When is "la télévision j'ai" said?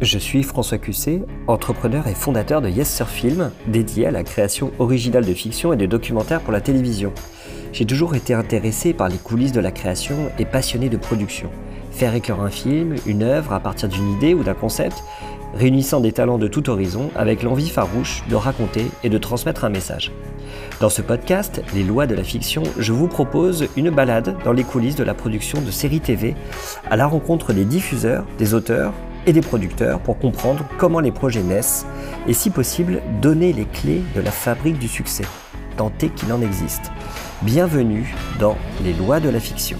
6.54-7.84